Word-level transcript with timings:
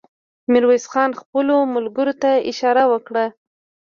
ميرويس 0.51 0.85
خان 0.91 1.11
خپلو 1.21 1.55
ملګرو 1.75 2.13
ته 2.21 2.31
اشاره 2.51 2.83
وکړه. 2.91 3.25